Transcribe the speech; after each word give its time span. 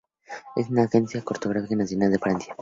Es 0.55 0.71
la 0.71 0.85
agencia 0.85 1.23
cartográfica 1.23 1.75
nacional 1.75 2.11
de 2.11 2.17
Francia. 2.17 2.57